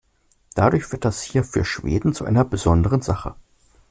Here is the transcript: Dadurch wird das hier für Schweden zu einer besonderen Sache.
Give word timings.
Dadurch 0.55 0.91
wird 0.91 1.05
das 1.05 1.21
hier 1.21 1.43
für 1.43 1.63
Schweden 1.63 2.15
zu 2.15 2.25
einer 2.25 2.43
besonderen 2.43 3.03
Sache. 3.03 3.35